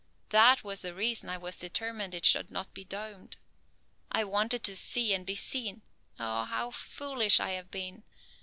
[0.29, 3.37] That was the reason I was determined it should not be domed.
[4.11, 5.83] I wanted to see and be seen.
[6.19, 8.01] Oh, how foolish I have been!